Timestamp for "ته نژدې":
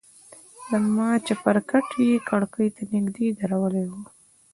2.75-3.27